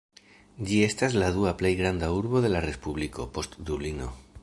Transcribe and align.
Ĝi 0.69 0.79
estas 0.85 1.17
la 1.23 1.27
dua 1.35 1.53
plej 1.61 1.73
granda 1.83 2.11
urbo 2.17 2.43
de 2.47 2.53
la 2.57 2.65
respubliko, 2.69 3.33
post 3.39 3.63
Dublino. 3.71 4.15